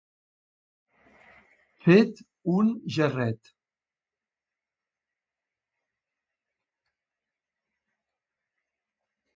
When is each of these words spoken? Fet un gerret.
Fet 1.83 2.21
un 2.55 2.71
gerret. 2.95 3.53